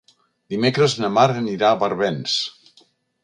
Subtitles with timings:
[0.53, 2.39] Dimecres na Mar anirà a Barbens.